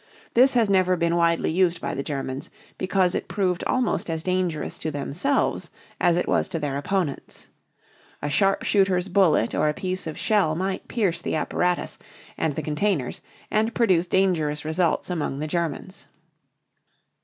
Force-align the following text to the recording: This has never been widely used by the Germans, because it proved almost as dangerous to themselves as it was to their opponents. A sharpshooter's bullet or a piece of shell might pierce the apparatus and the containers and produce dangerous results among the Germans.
This 0.33 0.55
has 0.55 0.67
never 0.67 0.97
been 0.97 1.15
widely 1.15 1.51
used 1.51 1.79
by 1.79 1.93
the 1.93 2.01
Germans, 2.01 2.49
because 2.79 3.13
it 3.13 3.27
proved 3.27 3.63
almost 3.65 4.09
as 4.09 4.23
dangerous 4.23 4.79
to 4.79 4.89
themselves 4.89 5.69
as 5.99 6.17
it 6.17 6.27
was 6.27 6.49
to 6.49 6.57
their 6.57 6.75
opponents. 6.75 7.49
A 8.19 8.27
sharpshooter's 8.27 9.09
bullet 9.09 9.53
or 9.53 9.69
a 9.69 9.75
piece 9.75 10.07
of 10.07 10.17
shell 10.17 10.55
might 10.55 10.87
pierce 10.87 11.21
the 11.21 11.35
apparatus 11.35 11.99
and 12.35 12.55
the 12.55 12.63
containers 12.63 13.21
and 13.51 13.75
produce 13.75 14.07
dangerous 14.07 14.65
results 14.65 15.11
among 15.11 15.37
the 15.37 15.45
Germans. 15.45 16.07